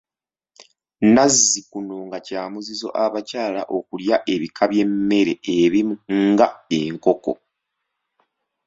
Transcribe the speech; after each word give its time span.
Nazzikuno 1.13 1.95
nga 2.07 2.19
kya 2.27 2.41
muzizo 2.51 2.87
abakyala 3.03 3.61
okulya 3.77 4.15
ebika 4.33 4.63
by'emmere 4.71 5.33
ebimu 5.61 5.95
nga 6.31 6.47
enkoko. 6.79 7.33